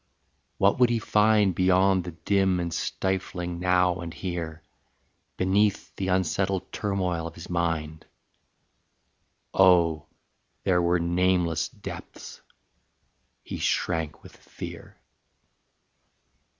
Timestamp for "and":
2.59-2.73, 3.97-4.11